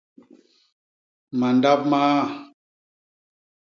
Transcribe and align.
Mandap 1.39 1.81
maa. 1.91 2.21